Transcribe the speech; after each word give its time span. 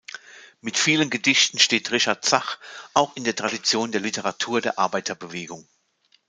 Mit 0.61 0.79
vielen 0.79 1.11
Gedichten 1.11 1.59
steht 1.59 1.91
Richard 1.91 2.25
Zach 2.25 2.57
auch 2.95 3.15
in 3.15 3.23
der 3.23 3.35
Tradition 3.35 3.91
der 3.91 4.01
Literatur 4.01 4.59
der 4.59 4.79
Arbeiterbewegung. 4.79 5.67